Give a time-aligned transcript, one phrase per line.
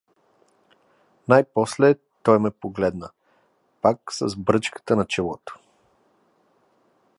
[1.27, 3.09] Най-после той ме погледна,
[3.81, 5.59] пак с бръчката на челото.